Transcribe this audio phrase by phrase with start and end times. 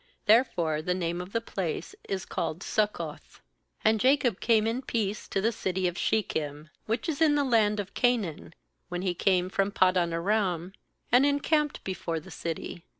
[0.25, 3.39] Therefore the name of the place is called bSuccoth.
[3.85, 7.79] 18And Jacob came in peace to the city of Shechem, which is in the land
[7.79, 8.55] of Canaan,
[8.89, 10.73] when he came from Paddan aram;
[11.11, 12.83] and encamped before the city.